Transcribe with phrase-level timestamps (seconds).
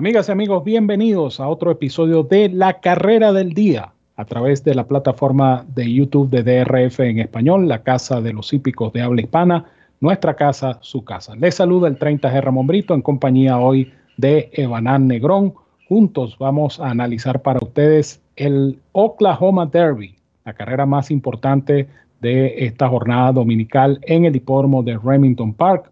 [0.00, 4.74] Amigas y amigos, bienvenidos a otro episodio de La Carrera del Día a través de
[4.74, 9.20] la plataforma de YouTube de DRF en español, la Casa de los Hípicos de Habla
[9.20, 9.66] Hispana,
[10.00, 11.36] nuestra casa, su casa.
[11.36, 15.52] Les saluda el 30G Ramón Brito en compañía hoy de Evanán Negrón.
[15.86, 21.88] Juntos vamos a analizar para ustedes el Oklahoma Derby, la carrera más importante
[22.22, 25.90] de esta jornada dominical en el hipódromo de Remington Park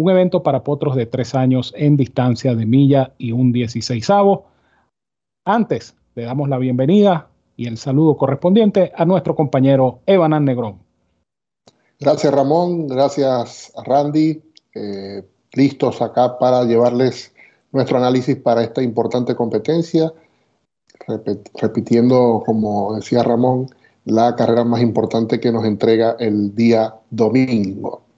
[0.00, 4.08] un evento para potros de tres años en distancia de milla y un 16
[5.44, 10.78] Antes le damos la bienvenida y el saludo correspondiente a nuestro compañero Evan Negrón.
[11.98, 14.40] Gracias Ramón, gracias Randy.
[14.74, 17.34] Eh, listos acá para llevarles
[17.70, 20.14] nuestro análisis para esta importante competencia.
[21.60, 23.66] repitiendo, como decía Ramón,
[24.06, 28.09] la carrera más importante que nos entrega el día domingo.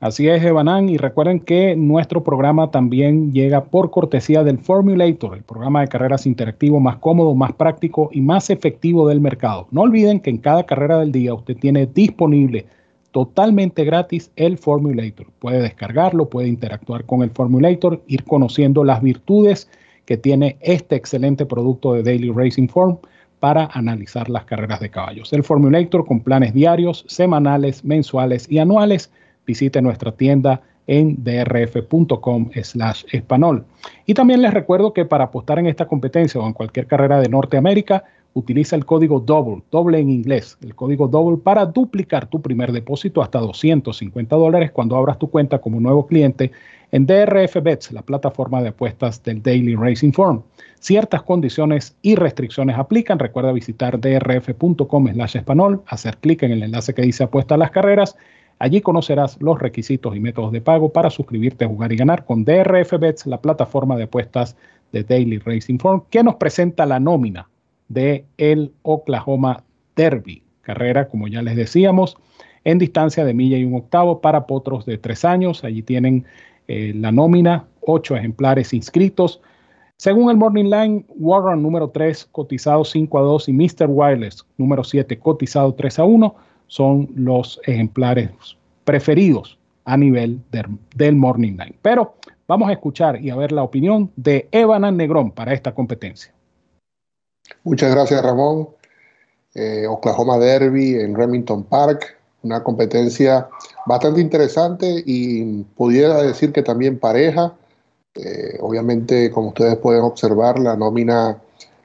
[0.00, 5.42] Así es, Evanán, y recuerden que nuestro programa también llega por cortesía del Formulator, el
[5.42, 9.66] programa de carreras interactivo más cómodo, más práctico y más efectivo del mercado.
[9.70, 12.66] No olviden que en cada carrera del día usted tiene disponible
[13.12, 15.28] totalmente gratis el Formulator.
[15.38, 19.70] Puede descargarlo, puede interactuar con el Formulator, ir conociendo las virtudes
[20.04, 22.98] que tiene este excelente producto de Daily Racing Form
[23.38, 25.32] para analizar las carreras de caballos.
[25.32, 29.10] El Formulator con planes diarios, semanales, mensuales y anuales
[29.46, 33.64] visite nuestra tienda en drf.com slash espanol.
[34.06, 37.28] Y también les recuerdo que para apostar en esta competencia o en cualquier carrera de
[37.28, 42.72] Norteamérica, utiliza el código DOUBLE, doble en inglés, el código DOUBLE para duplicar tu primer
[42.72, 46.50] depósito hasta 250 dólares cuando abras tu cuenta como nuevo cliente
[46.90, 50.42] en DRF Bets, la plataforma de apuestas del Daily Racing Form.
[50.80, 53.18] Ciertas condiciones y restricciones aplican.
[53.18, 57.70] Recuerda visitar drf.com slash espanol, hacer clic en el enlace que dice apuesta a las
[57.70, 58.16] carreras
[58.58, 62.44] Allí conocerás los requisitos y métodos de pago para suscribirte a jugar y ganar con
[62.44, 64.56] DRF Bets, la plataforma de apuestas
[64.92, 67.48] de Daily Racing Form, que nos presenta la nómina
[67.88, 69.64] de el Oklahoma
[69.96, 72.16] Derby, carrera, como ya les decíamos,
[72.64, 75.64] en distancia de milla y un octavo para potros de tres años.
[75.64, 76.24] Allí tienen
[76.68, 79.40] eh, la nómina, ocho ejemplares inscritos.
[79.96, 83.86] Según el Morning Line, Warren número 3 cotizado 5 a 2 y Mr.
[83.88, 86.34] Wireless número 7 cotizado 3 a 1
[86.66, 88.30] son los ejemplares
[88.84, 90.40] preferidos a nivel
[90.94, 91.78] del Morning Line.
[91.82, 92.14] Pero
[92.48, 96.32] vamos a escuchar y a ver la opinión de Evan Negrón para esta competencia.
[97.62, 98.68] Muchas gracias, Ramón.
[99.54, 103.48] Eh, Oklahoma Derby en Remington Park, una competencia
[103.86, 107.54] bastante interesante y pudiera decir que también pareja.
[108.14, 111.38] Eh, obviamente, como ustedes pueden observar, la nómina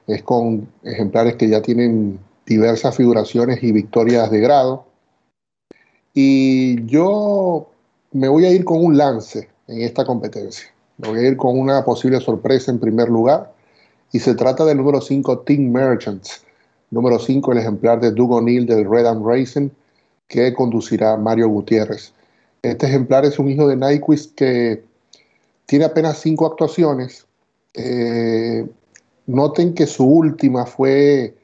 [0.06, 4.86] es con ejemplares que ya tienen diversas figuraciones y victorias de grado.
[6.14, 7.70] Y yo
[8.12, 10.68] me voy a ir con un lance en esta competencia.
[10.98, 13.52] Me voy a ir con una posible sorpresa en primer lugar.
[14.12, 16.44] Y se trata del número 5 Team Merchants.
[16.90, 19.68] Número 5, el ejemplar de Doug O'Neill del Red and Racing,
[20.26, 22.12] que conducirá Mario Gutiérrez.
[22.62, 24.82] Este ejemplar es un hijo de Nyquist que
[25.66, 27.26] tiene apenas cinco actuaciones.
[27.74, 28.68] Eh,
[29.26, 31.36] noten que su última fue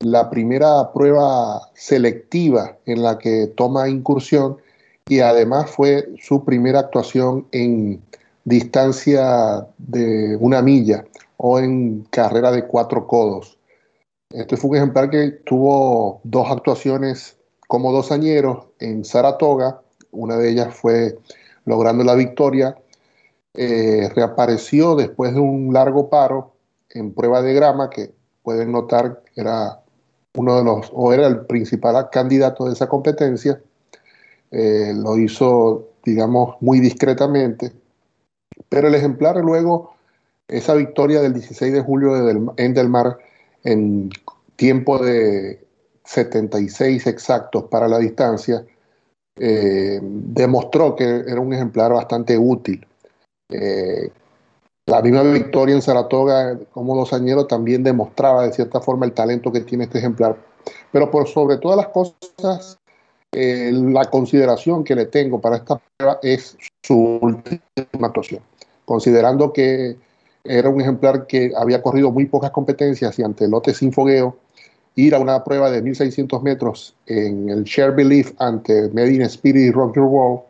[0.00, 4.58] la primera prueba selectiva en la que toma incursión
[5.08, 8.02] y además fue su primera actuación en
[8.44, 11.04] distancia de una milla
[11.36, 13.58] o en carrera de cuatro codos.
[14.30, 17.36] Este fue un ejemplar que tuvo dos actuaciones
[17.68, 19.80] como dos añeros en Saratoga,
[20.12, 21.18] una de ellas fue
[21.64, 22.76] logrando la victoria,
[23.54, 26.52] eh, reapareció después de un largo paro
[26.90, 28.12] en prueba de grama que
[28.42, 29.80] pueden notar era
[30.36, 33.60] uno de los, o era el principal candidato de esa competencia,
[34.50, 37.72] eh, lo hizo, digamos, muy discretamente,
[38.68, 39.94] pero el ejemplar luego,
[40.48, 43.18] esa victoria del 16 de julio de en Del Mar,
[43.64, 44.10] en
[44.56, 45.64] tiempo de
[46.04, 48.64] 76 exactos para la distancia,
[49.38, 52.86] eh, demostró que era un ejemplar bastante útil.
[53.50, 54.10] Eh,
[54.86, 59.50] la misma victoria en Saratoga como dos añeros también demostraba de cierta forma el talento
[59.50, 60.36] que tiene este ejemplar.
[60.92, 62.78] Pero por sobre todas las cosas,
[63.32, 67.60] eh, la consideración que le tengo para esta prueba es su última
[68.02, 68.42] actuación.
[68.84, 69.96] Considerando que
[70.44, 74.36] era un ejemplar que había corrido muy pocas competencias y ante lote sin fogueo,
[74.94, 79.70] ir a una prueba de 1600 metros en el Share Belief ante Medina Spirit y
[79.72, 80.40] Rock Your World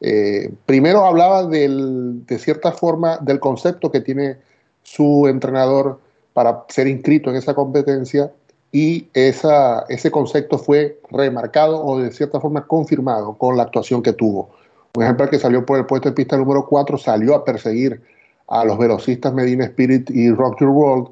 [0.00, 4.38] eh, primero hablaba de cierta forma del concepto que tiene
[4.82, 6.00] su entrenador
[6.32, 8.32] para ser inscrito en esa competencia
[8.72, 14.50] y ese concepto fue remarcado o de cierta forma confirmado con la actuación que tuvo.
[14.94, 18.00] Un ejemplo que salió por el puesto de pista número 4 salió a perseguir
[18.48, 21.08] a los velocistas Medina Spirit y Rock Your World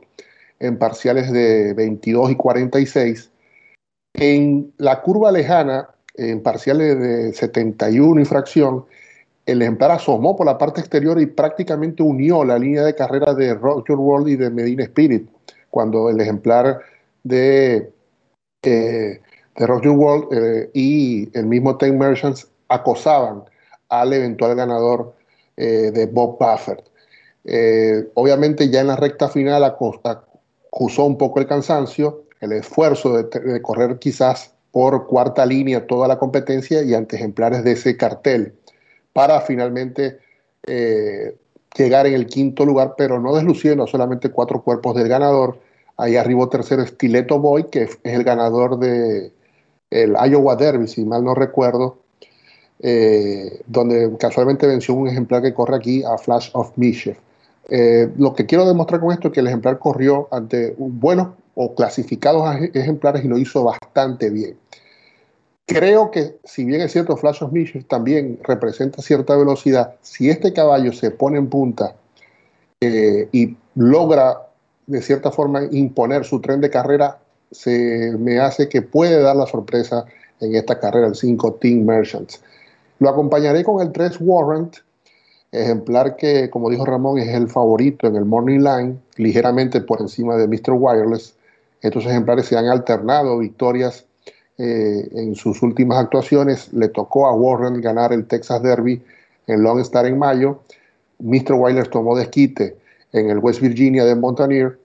[0.60, 3.30] en parciales de 22 y 46.
[4.14, 5.88] En la curva lejana,
[6.18, 8.24] en parciales de 71 y
[9.48, 13.48] el ejemplar asomó por la parte exterior y prácticamente unió la línea de carrera de
[13.48, 15.26] Your World y de Medina Spirit,
[15.70, 16.80] cuando el ejemplar
[17.22, 17.90] de,
[18.62, 19.20] eh,
[19.56, 23.44] de Your World eh, y el mismo Ten Merchants acosaban
[23.88, 25.14] al eventual ganador
[25.56, 26.84] eh, de Bob Buffett.
[28.14, 33.98] obviamente ya en la recta final acusó un poco el cansancio, el esfuerzo de, correr
[33.98, 38.54] quizás por cuarta línea toda la competencia y ante ejemplares de ese cartel
[39.12, 40.18] para finalmente
[40.66, 41.36] eh,
[41.76, 45.58] llegar en el quinto lugar, pero no desluciendo solamente cuatro cuerpos del ganador.
[45.96, 49.32] Ahí arribó tercero Stiletto Boy, que es el ganador de
[49.90, 51.98] el Iowa Derby, si mal no recuerdo,
[52.80, 57.18] eh, donde casualmente venció un ejemplar que corre aquí a Flash of Mischief.
[57.68, 61.28] Eh, lo que quiero demostrar con esto es que el ejemplar corrió ante buenos
[61.60, 64.56] o clasificados ejemplares y lo hizo bastante bien.
[65.66, 70.52] Creo que, si bien es cierto, Flash of Mischief también representa cierta velocidad, si este
[70.52, 71.96] caballo se pone en punta
[72.80, 74.46] eh, y logra
[74.86, 77.18] de cierta forma imponer su tren de carrera,
[77.50, 80.04] se me hace que puede dar la sorpresa
[80.38, 82.40] en esta carrera, el 5 Team Merchants.
[83.00, 84.76] Lo acompañaré con el 3 Warrant,
[85.50, 90.36] ejemplar que, como dijo Ramón, es el favorito en el Morning Line, ligeramente por encima
[90.36, 90.74] de Mr.
[90.74, 91.34] Wireless.
[91.80, 94.06] Estos ejemplares se han alternado victorias
[94.58, 96.72] eh, en sus últimas actuaciones.
[96.72, 99.02] Le tocó a Warren ganar el Texas Derby
[99.46, 100.60] en Long Star en mayo.
[101.18, 101.52] Mr.
[101.52, 102.76] Wireless tomó desquite
[103.12, 104.78] en el West Virginia de Mountaineer.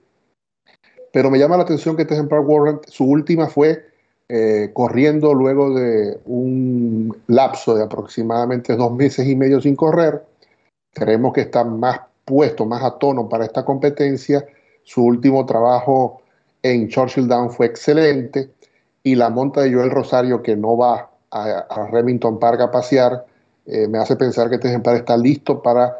[1.12, 3.84] Pero me llama la atención que este ejemplar Warren, su última fue
[4.28, 10.22] eh, corriendo luego de un lapso de aproximadamente dos meses y medio sin correr
[10.94, 14.46] Creemos que está más puesto, más a tono para esta competencia.
[14.84, 16.22] Su último trabajo
[16.64, 18.50] en Churchill Down fue excelente
[19.02, 23.26] y la monta de Joel Rosario, que no va a, Remington Park a pasear,
[23.66, 25.94] eh, me hace pensar que este ejemplar está listo para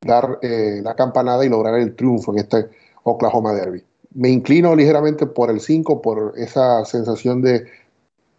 [0.00, 2.68] dar eh, la campanada y lograr el triunfo en este
[3.04, 3.84] Oklahoma Derby.
[4.14, 7.66] Me inclino ligeramente por el 5, por esa sensación de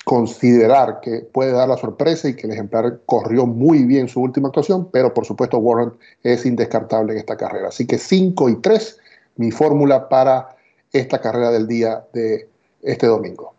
[0.04, 4.50] considerar que puede dar la sorpresa y que el ejemplar corrió muy bien su última
[4.50, 7.70] actuación, pero por supuesto Warren es indescartable en esta carrera.
[7.70, 9.00] Así que 5 y 3,
[9.38, 10.58] mi fórmula para
[10.92, 12.50] esta carrera del día de
[12.82, 13.54] este domingo.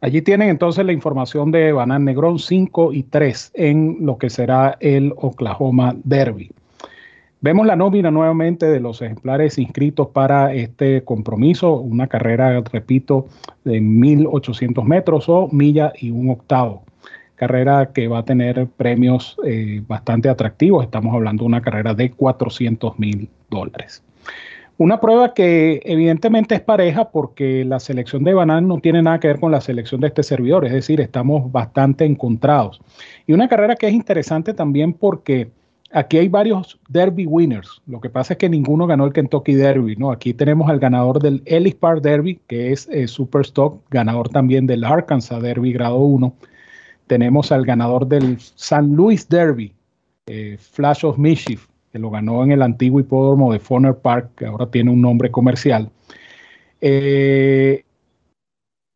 [0.00, 4.76] Allí tienen entonces la información de Banan Negrón 5 y 3 en lo que será
[4.80, 6.50] el Oklahoma Derby.
[7.40, 13.28] Vemos la nómina nuevamente de los ejemplares inscritos para este compromiso, una carrera, repito,
[13.64, 16.84] de 1800 metros o milla y un octavo.
[17.34, 20.84] Carrera que va a tener premios eh, bastante atractivos.
[20.84, 24.02] Estamos hablando de una carrera de 400 mil dólares.
[24.76, 29.28] Una prueba que evidentemente es pareja porque la selección de Banán no tiene nada que
[29.28, 32.80] ver con la selección de este servidor, es decir, estamos bastante encontrados.
[33.24, 35.52] Y una carrera que es interesante también porque
[35.92, 37.82] aquí hay varios Derby winners.
[37.86, 40.10] Lo que pasa es que ninguno ganó el Kentucky Derby, ¿no?
[40.10, 44.82] Aquí tenemos al ganador del Ellis Park Derby, que es eh, Superstock, ganador también del
[44.82, 46.34] Arkansas Derby grado 1.
[47.06, 49.72] Tenemos al ganador del San Luis Derby,
[50.26, 54.46] eh, Flash of Mischief, que lo ganó en el antiguo hipódromo de Foner Park, que
[54.46, 55.90] ahora tiene un nombre comercial.
[56.80, 57.84] Eh,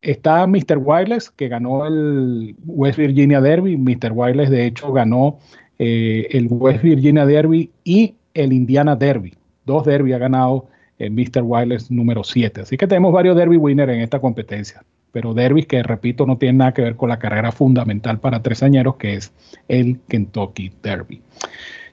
[0.01, 0.79] está Mr.
[0.79, 3.77] Wireless, que ganó el West Virginia Derby.
[3.77, 4.11] Mr.
[4.11, 5.39] Wireless, de hecho, ganó
[5.77, 9.33] eh, el West Virginia Derby y el Indiana Derby.
[9.65, 11.41] Dos derby ha ganado el Mr.
[11.41, 12.63] Wireless número 7.
[12.63, 14.83] Así que tenemos varios derby winners en esta competencia.
[15.13, 18.97] Pero derbis que, repito, no tienen nada que ver con la carrera fundamental para tresañeros,
[18.97, 19.31] que es
[19.69, 21.21] el Kentucky Derby.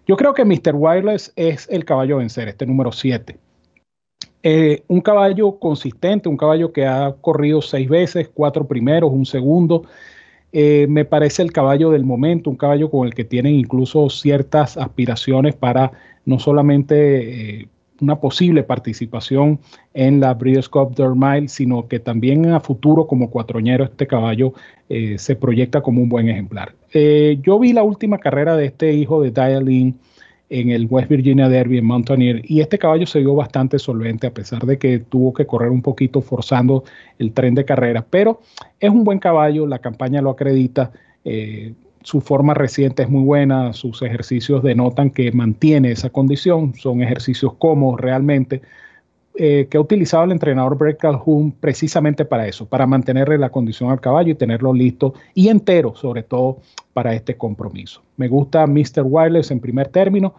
[0.06, 0.74] Yo creo que Mr.
[0.74, 3.36] Wireless es el caballo a vencer, este número 7.
[4.42, 9.82] Eh, un caballo consistente, un caballo que ha corrido seis veces, cuatro primeros, un segundo,
[10.52, 14.76] eh, me parece el caballo del momento, un caballo con el que tienen incluso ciertas
[14.76, 15.90] aspiraciones para
[16.24, 17.68] no solamente eh,
[18.00, 19.58] una posible participación
[19.94, 24.52] en la Breeders' Cup Dirt Mile, sino que también a futuro como cuatroñero este caballo
[24.88, 26.74] eh, se proyecta como un buen ejemplar.
[26.92, 29.98] yo vi la última carrera de este hijo de Dialin
[30.48, 34.34] en el West Virginia Derby en Mountaineer y este caballo se vio bastante solvente a
[34.34, 36.84] pesar de que tuvo que correr un poquito forzando
[37.18, 38.40] el tren de carrera, pero
[38.78, 40.92] es un buen caballo, la campaña lo acredita,
[41.24, 41.74] eh,
[42.06, 47.54] su forma reciente es muy buena, sus ejercicios denotan que mantiene esa condición, son ejercicios
[47.54, 48.62] cómodos realmente,
[49.34, 53.90] eh, que ha utilizado el entrenador Brett Calhoun precisamente para eso, para mantenerle la condición
[53.90, 56.58] al caballo y tenerlo listo y entero, sobre todo
[56.92, 58.02] para este compromiso.
[58.18, 59.02] Me gusta Mr.
[59.02, 60.36] Wireless en primer término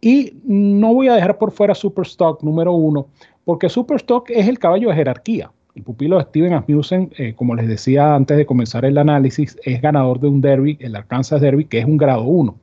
[0.00, 3.08] Y no voy a dejar por fuera Superstock número uno,
[3.44, 5.50] porque Superstock es el caballo de jerarquía.
[5.74, 10.20] El pupilo Steven Asmussen, eh, como les decía antes de comenzar el análisis, es ganador
[10.20, 12.56] de un derby, el Arkansas Derby, que es un grado 1.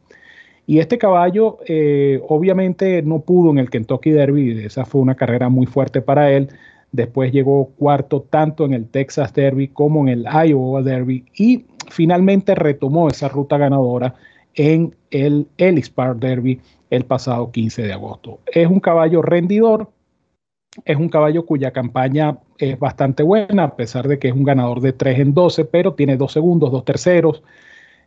[0.65, 5.47] Y este caballo eh, obviamente no pudo en el Kentucky Derby, esa fue una carrera
[5.47, 6.49] muy fuerte para él.
[6.91, 12.55] Después llegó cuarto tanto en el Texas Derby como en el Iowa Derby y finalmente
[12.55, 14.15] retomó esa ruta ganadora
[14.55, 16.59] en el Ellis Park Derby
[16.89, 18.39] el pasado 15 de agosto.
[18.47, 19.89] Es un caballo rendidor,
[20.85, 24.81] es un caballo cuya campaña es bastante buena, a pesar de que es un ganador
[24.81, 27.43] de 3 en 12, pero tiene dos segundos, dos terceros.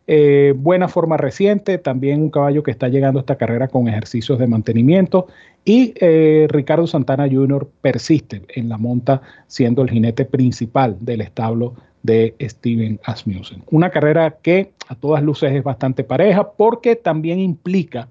[0.07, 4.39] Eh, buena forma reciente, también un caballo que está llegando a esta carrera con ejercicios
[4.39, 5.27] de mantenimiento.
[5.63, 7.67] Y eh, Ricardo Santana Jr.
[7.81, 13.63] persiste en la monta, siendo el jinete principal del establo de Steven Asmussen.
[13.69, 18.07] Una carrera que a todas luces es bastante pareja porque también implica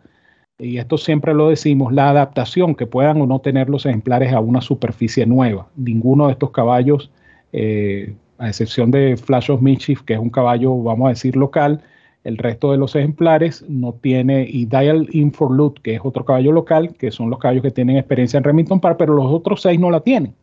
[0.61, 4.41] y esto siempre lo decimos, la adaptación que puedan o no tener los ejemplares a
[4.41, 5.69] una superficie nueva.
[5.77, 7.11] Ninguno de estos caballos,
[7.53, 11.83] eh, a excepción de Flash of Mischief, que es un caballo, vamos a decir, local,
[12.25, 16.25] el resto de los ejemplares no tiene, y Dial In for Loot, que es otro
[16.25, 19.63] caballo local, que son los caballos que tienen experiencia en Remington Park, pero los otros
[19.63, 20.35] seis no la tienen.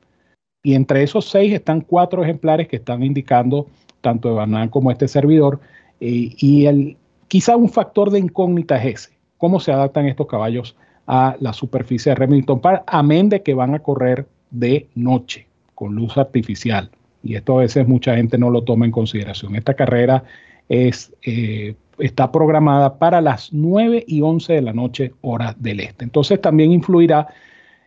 [0.64, 3.68] Y entre esos seis están cuatro ejemplares que están indicando,
[4.02, 5.60] tanto de Banal como este servidor,
[6.00, 6.98] eh, y el,
[7.28, 10.75] quizá un factor de incógnita es ese cómo se adaptan estos caballos
[11.08, 15.96] a la superficie de Remington Park, amén de que van a correr de noche con
[15.96, 16.89] luz artificial.
[17.24, 19.56] Y esto a veces mucha gente no lo toma en consideración.
[19.56, 20.24] Esta carrera
[20.70, 26.03] es, eh, está programada para las 9 y 11 de la noche, hora del este.
[26.03, 27.27] Entonces también influirá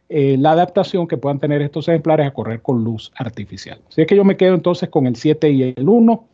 [0.09, 3.81] eh, la adaptación que puedan tener estos ejemplares a correr con luz artificial.
[3.89, 6.25] Así es que yo me quedo entonces con el 7 y el 1,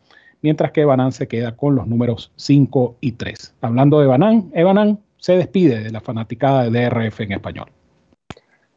[0.41, 3.55] mientras que Banan se queda con los números 5 y 3.
[3.61, 7.71] Hablando de Banan, Ebanan, se despide de la fanaticada de DRF en español.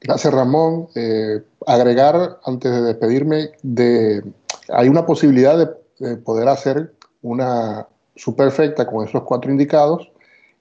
[0.00, 0.88] Gracias, Ramón.
[0.94, 4.24] Eh, agregar, antes de despedirme, de,
[4.68, 10.10] hay una posibilidad de, poder hacer una superfecta con esos cuatro indicados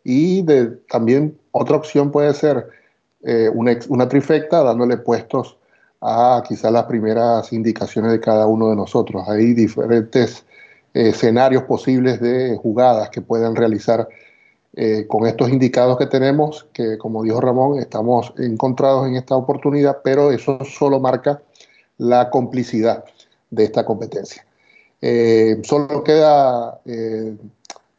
[0.03, 2.67] y de, también otra opción puede ser
[3.23, 5.57] eh, una, una, trifecta dándole puestos
[6.01, 9.23] a quizás las primeras indicaciones de cada uno de nosotros.
[9.29, 10.45] Hay diferentes
[10.93, 14.07] eh, escenarios posibles de jugadas que pueden realizar
[14.73, 20.01] eh, con estos indicados que tenemos, que como dijo Ramón, estamos encontrados en esta oportunidad,
[20.03, 21.41] pero eso solo marca
[21.97, 23.03] la complicidad
[23.49, 24.45] de esta competencia.
[25.01, 27.35] Eh, solo queda eh,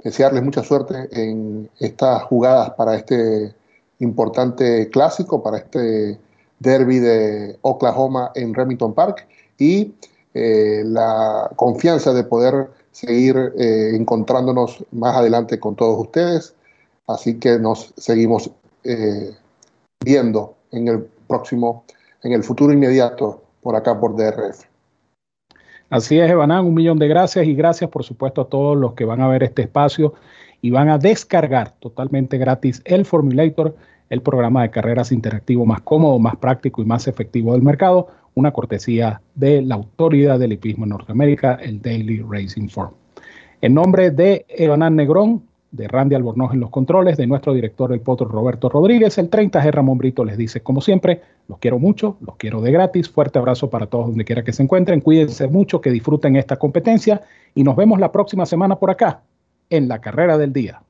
[0.04, 3.52] desearles mucha suerte en estas jugadas para este
[3.98, 6.20] importante clásico, para este
[6.60, 9.26] derby de Oklahoma en Remington Park
[9.58, 9.92] y
[10.32, 16.54] la confianza de poder seguir encontrándonos más adelante con todos ustedes
[17.10, 18.50] Así que nos seguimos
[18.84, 19.32] eh,
[20.04, 21.84] viendo en el próximo,
[22.22, 24.64] en el futuro inmediato por acá por DRF.
[25.90, 29.04] Así es, Evanán, un millón de gracias y gracias por supuesto a todos los que
[29.04, 30.14] van a ver este espacio
[30.62, 33.74] y van a descargar totalmente gratis el Formulator,
[34.08, 38.52] el programa de carreras interactivo más cómodo, más práctico y más efectivo del mercado, una
[38.52, 42.92] cortesía de la autoridad del hipismo en Norteamérica, el Daily Racing Form.
[43.62, 48.00] En nombre de Evanán Negrón, de Randy Albornoz en los controles, de nuestro director el
[48.00, 52.36] potro Roberto Rodríguez, el 30G Ramón Brito les dice, como siempre, los quiero mucho, los
[52.36, 55.90] quiero de gratis, fuerte abrazo para todos donde quiera que se encuentren, cuídense mucho, que
[55.90, 57.22] disfruten esta competencia
[57.54, 59.20] y nos vemos la próxima semana por acá,
[59.68, 60.82] en la carrera del día.